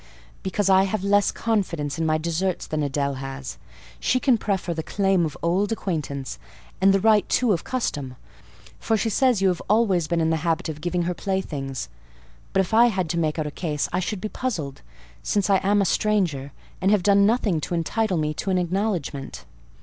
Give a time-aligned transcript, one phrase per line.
[0.41, 3.59] "Because I have less confidence in my deserts than Adèle has:
[3.99, 6.39] she can prefer the claim of old acquaintance,
[6.81, 8.15] and the right too of custom;
[8.79, 11.87] for she says you have always been in the habit of giving her playthings;
[12.51, 14.81] but if I had to make out a case I should be puzzled,
[15.21, 19.45] since I am a stranger, and have done nothing to entitle me to an acknowledgment."